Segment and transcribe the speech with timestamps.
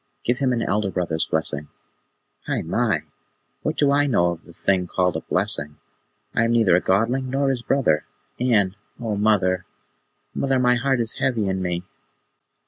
[0.23, 1.67] Give him an elder brother's blessing."
[2.47, 3.01] "Hai mai!
[3.61, 5.77] What do I know of the thing called a blessing?
[6.33, 8.05] I am neither a Godling nor his brother,
[8.39, 9.63] and O mother,
[10.33, 11.83] mother, my heart is heavy in me."